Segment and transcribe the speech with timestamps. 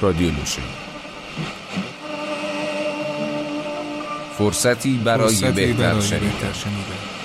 [0.00, 0.62] رادیو نوشه
[4.38, 7.19] فرصتی برای بهتر شنیدن.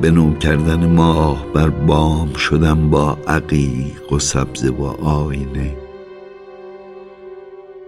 [0.00, 5.76] به نو کردن ماه بر بام شدم با عقیق و سبزه و آینه.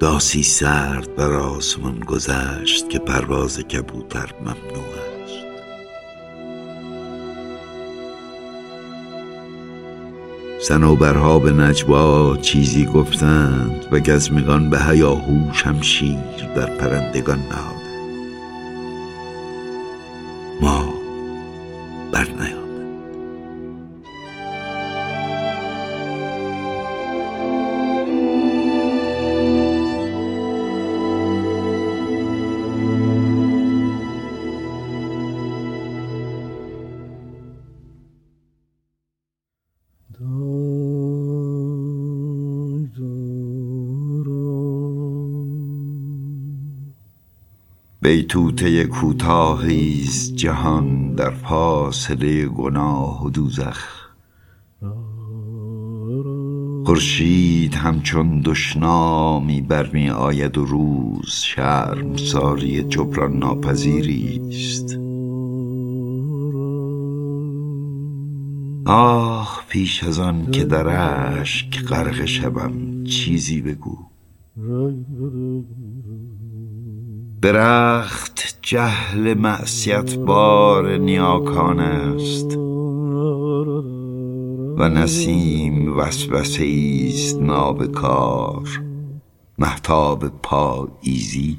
[0.00, 4.92] داسی سرد بر آسمان گذشت که پرواز کبوتر ممنوع
[5.24, 5.44] است.
[10.68, 16.18] سنوبرها به نجوا چیزی گفتند و گزمگان به هیاهو شمشیر
[16.56, 17.81] در پرندگان نهاد.
[22.12, 22.61] Barneo.
[48.12, 53.78] بیتوته کوتاهیز جهان در فاصله گناه و دوزخ.
[56.86, 64.98] خورشید همچون دشنامی برمی آید و روز شرم ساری جبران ناپذیری است.
[68.86, 70.86] آه پیش از آن که در
[71.40, 73.98] اشک غرق شبم چیزی بگو.
[77.42, 82.56] درخت جهل معصیت بار نیاکان است
[84.78, 86.64] و نسیم وسوسه
[87.08, 88.68] است نابکار
[89.58, 91.58] محتاب پاییزی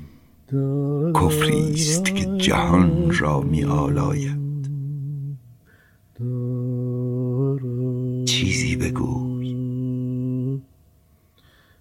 [1.15, 4.69] کفری است که جهان را می آلاید.
[8.25, 9.53] چیزی بگوی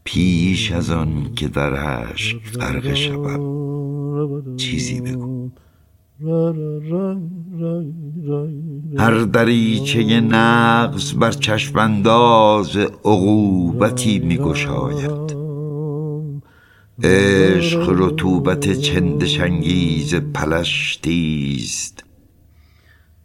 [0.04, 3.71] پیش از آن که در عشق غرق شوم
[4.56, 5.50] چیزی بگو.
[8.98, 15.36] هر دریچه نقص بر چشمانداز عقوبتی میگشاید.
[17.02, 22.04] عشق رطوبت چندشنگیز پلشتی است.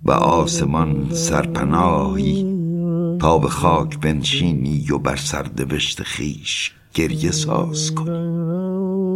[0.03, 2.57] و آسمان سرپناهی
[3.21, 9.06] تا به خاک بنشینی و بر سردبشت خیش گریه ساز کنی.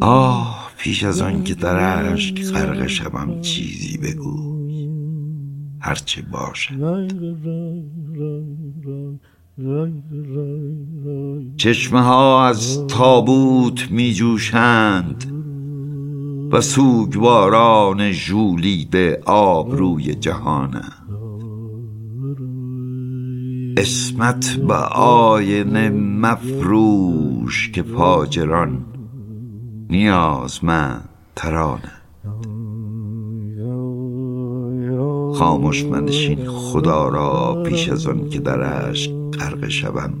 [0.00, 4.60] آه پیش از آن که در عشق غرق شوم چیزی بگو.
[5.80, 6.74] هرچه باشد.
[11.56, 15.24] چشمه ها از تابوت می جوشند
[16.52, 18.12] و سوگواران
[18.90, 20.82] به آبروی جهانه
[23.76, 28.84] اسمت به آینه مفروش که فاجران
[29.90, 31.92] نیازمند ترانه.
[35.34, 40.12] خاموش منشین خدا را پیش از آن که در عشق غرق شوم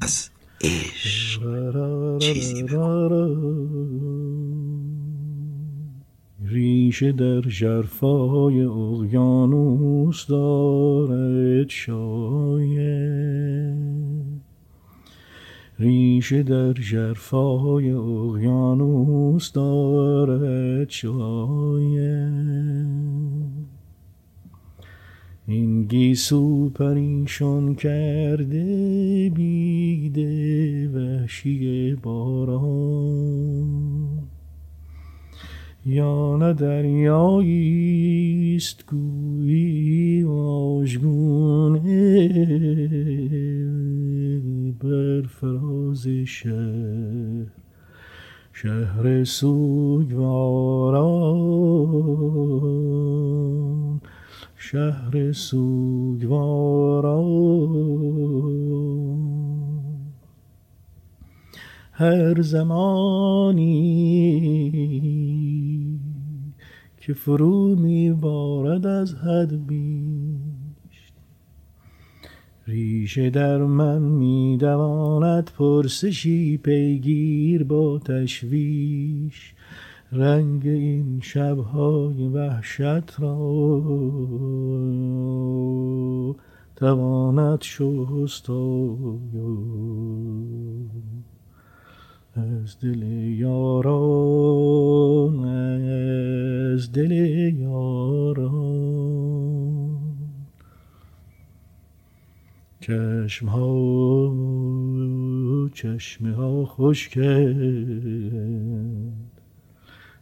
[0.00, 0.30] از
[0.60, 2.66] عشق چیزی
[6.44, 12.95] ریشه در جرفای اقیانوس دارد شاید
[15.78, 21.96] ریشه در جرفای اقیانوس دارد شاید
[25.46, 33.76] این گیسو پریشان کرده بیده وحشی باران.
[35.86, 41.95] یا نه دریایی است گویی آشگونه
[46.08, 47.46] شهر
[48.52, 49.60] شهر سوگواران.
[54.56, 56.76] شهر سوگواران.
[61.92, 63.86] هر زمانی
[66.96, 70.25] که فرو می بارد از حد بیش
[72.66, 79.54] ریشه در من می دواند پرسشی پیگیر با تشویش.
[80.12, 83.36] رنگ این شبهای وحشت را
[86.76, 88.50] تواند شست
[92.36, 93.02] از دل
[93.38, 94.64] یاران
[96.74, 97.12] از دل
[97.60, 99.06] یاران.
[102.80, 104.34] چشم ها
[105.74, 109.36] چشم ها خوش کرد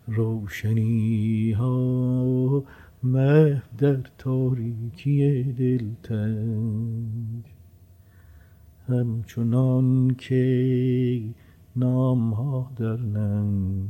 [0.07, 2.65] روشنی ها
[3.03, 7.45] مه در تاریکی دلتنگ.
[8.89, 11.23] همچنان که
[11.77, 13.89] نام ها در ننگ.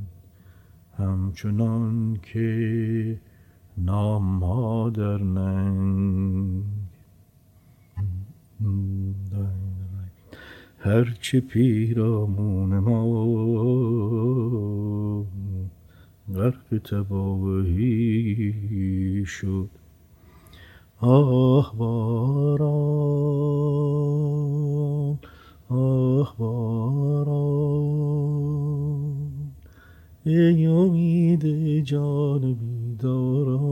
[0.99, 3.21] همچنان که
[3.79, 6.74] نام ها در ننگ.
[10.79, 13.05] هرچه پیرامون ما
[16.35, 18.45] غرق تباهی
[19.27, 19.69] شد.
[21.01, 22.75] آه باران
[25.69, 27.75] آه باران
[30.25, 31.45] ای امید
[31.85, 33.64] جان بیداران.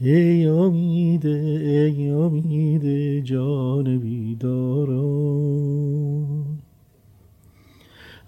[0.00, 5.54] ای امید ای امید جان بیداران.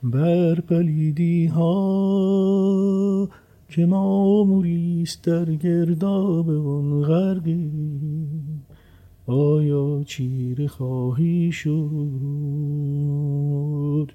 [0.02, 3.28] بر پلیدی ها
[3.68, 7.70] که ماموریست در گرداب اون غرقی.
[9.26, 11.76] آیا چیره خواهی شد؟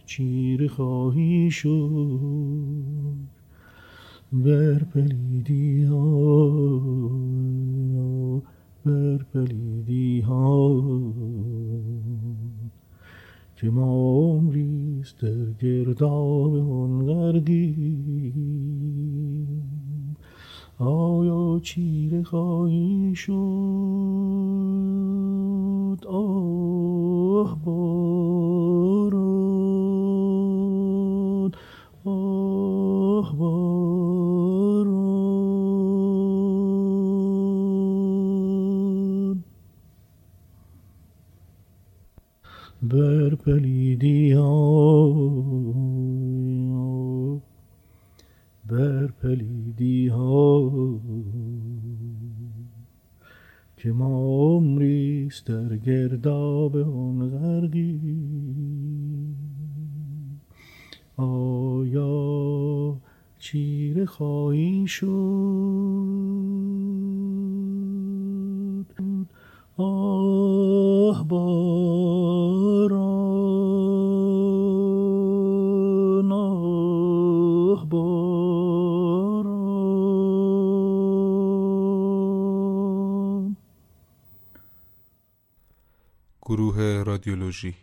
[0.05, 3.30] چیره خواهی شد؟
[4.33, 6.49] بر پلیدی ها
[8.85, 9.25] بر
[10.21, 10.81] ها
[13.55, 16.59] که ما عمریست در گرداب
[17.05, 18.33] غرقی
[20.79, 23.31] آیا چیره خواهی شد
[26.07, 29.30] آه باران
[42.83, 45.11] بر پلیدی ها
[48.67, 50.71] بر پلیدی ها
[53.77, 57.99] که ما عمریست در گرداب اون غرقی
[61.17, 62.97] آیا
[63.39, 66.10] چیره خواهی شد
[87.21, 87.75] رادیولوژی.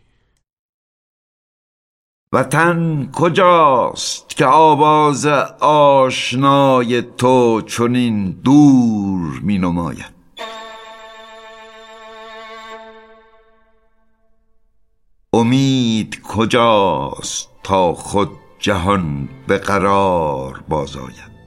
[2.33, 5.25] وطن کجاست که آواز
[5.59, 10.19] آشنای تو چنین دور می نماید
[15.33, 21.38] امید کجاست تا خود جهان به قرار بازآید؟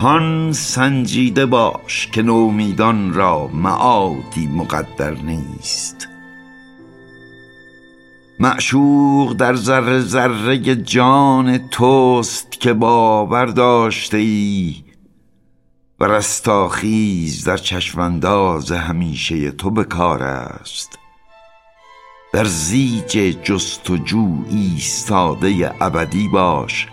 [0.00, 6.08] هان سنجیده باش که نومیدان را معادی مقدر نیست.
[8.40, 14.74] معشوق در ذره ذره جان توست که باور داشته ای
[16.00, 20.98] و رستاخیز در چشمانداز همیشه تو به کار است.
[22.32, 26.86] در زیج جستجو ایستاده ابدی باش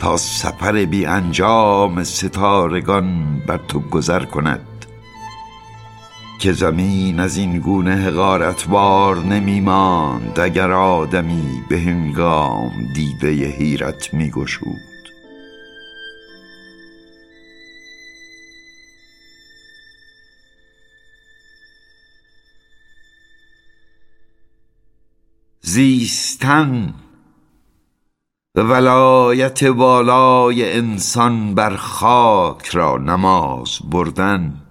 [0.00, 4.66] تا سفر بی انجام ستارگان بر تو گذر کند.
[6.38, 14.30] که زمین از این گونه حقارتبار نمی ماند اگر آدمی به هنگام دیده حیرت می
[14.30, 14.96] گشود.
[25.60, 26.94] زیستن
[28.62, 34.62] ولایت والای انسان بر خاک را نماز بردن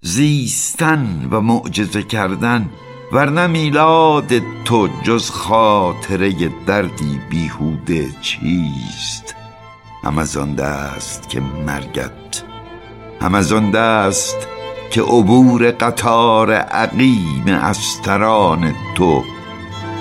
[0.00, 2.70] زیستن و معجزه کردن
[3.12, 4.32] ورنه میلاد
[4.64, 6.32] تو جز خاطره
[6.66, 9.34] دردی بیهوده چیست؟
[10.04, 12.42] هم از آن دست که مرگت
[13.20, 14.48] هم از آن دست
[14.90, 19.24] که عبور قطار عقیم استران تو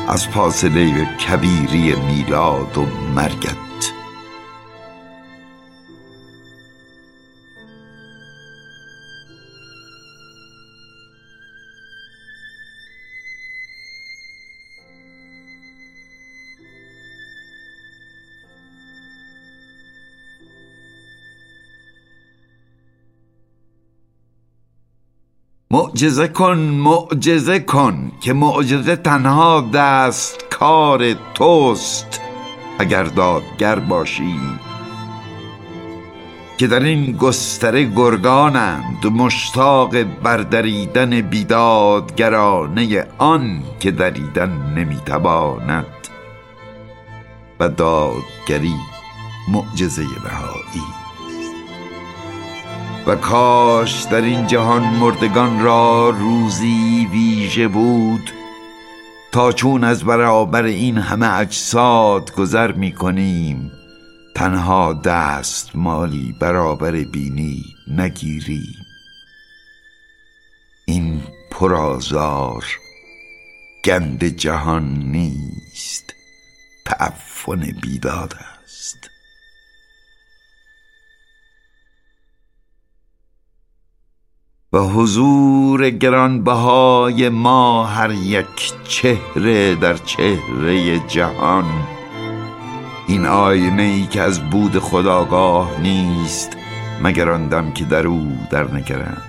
[0.08, 3.73] از فاصله کبیری میلاد و مرگت.
[25.74, 32.22] معجزه کن معجزه کن که معجزه تنها دست کار توست
[32.80, 34.40] اگر دادگر باشی.
[36.58, 45.86] که در این گستره گرگانند مشتاق بردریدن بیدادگرانه آن که دریدن نمی‌تواند.
[47.60, 48.76] و دادگری
[49.52, 51.03] معجزه بهایی.
[53.08, 58.32] و کاش در این جهان مردگان را روزی ویژه بود
[59.32, 63.72] تا چون از برابر این همه اجساد گذر می کنیم
[64.36, 68.86] تنها دست مالی برابر بینی نگیریم.
[70.86, 72.66] این پرازار
[73.86, 76.14] گند جهان نیست
[76.86, 79.13] تعفن بیداد است.
[84.74, 91.66] و حضور گرانبهای ما هر یک چهره در چهره جهان.
[93.08, 96.58] این آینه ای که از بود خداگاه نیست
[97.04, 99.24] مگر آن دم که در او در نگرند.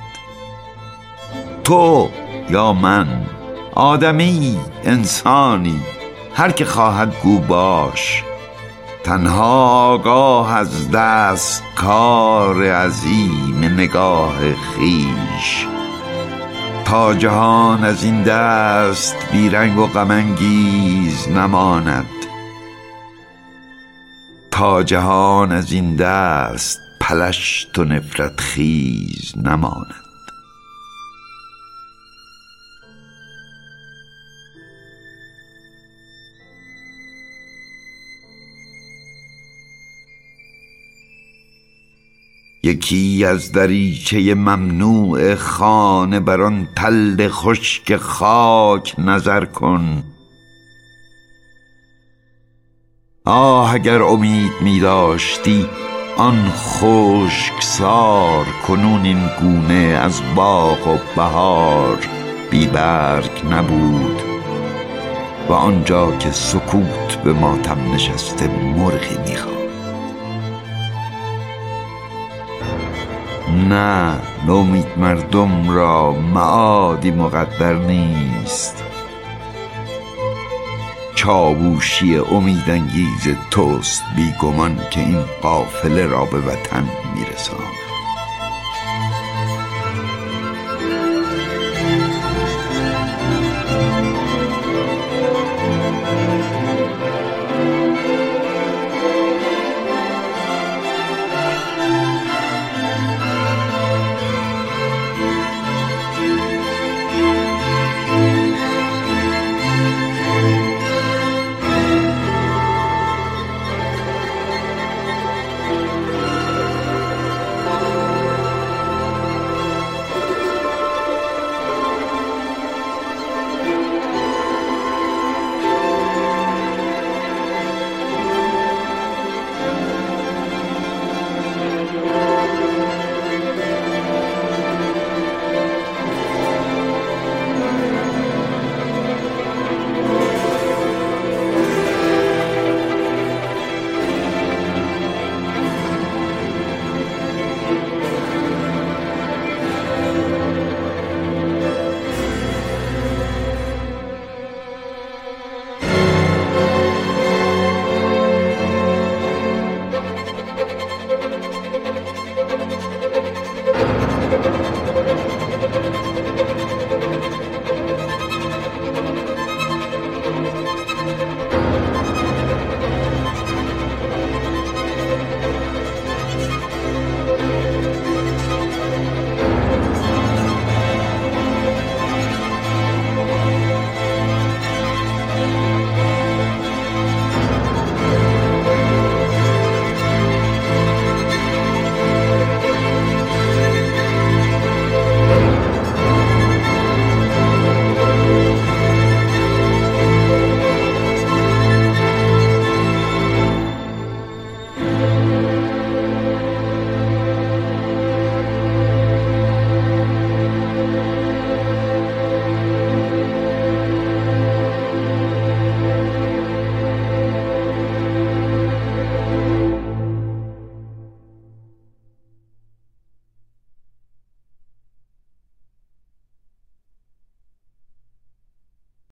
[1.64, 2.08] تو
[2.50, 3.26] یا من
[3.74, 5.80] آدمی انسانی
[6.34, 8.24] هر که خواهد گو باش.
[9.04, 15.66] تنها آگاه از دست کار عظیم نگاه خیش
[16.84, 22.06] تا جهان از این دست بیرنگ و غمانگیز نماند.
[24.50, 30.03] تا جهان از این دست پلشت و نفرت خیز نماند.
[42.64, 50.02] یکی از دریچه ممنوع خانه بر آن تل خشک خاک نظر کن.
[53.24, 55.66] آه اگر امید می داشتی
[56.16, 61.98] آن خشک سار کنون این گونه از باغ و بهار
[62.50, 64.22] بی برگ نبود.
[65.48, 69.63] و آنجا که سکوت به ماتم نشسته مرغی می‌خواد
[73.54, 78.84] نه نومید مردم را معادی مقدر نیست.
[81.14, 86.84] چاووشی امیدانگیز توست بیگمان که این قافله را به وطن
[87.14, 87.93] میرساند.